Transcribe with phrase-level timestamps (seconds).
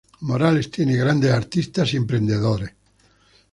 [0.21, 2.73] Morales, tiene grandes artistas y emprendedores.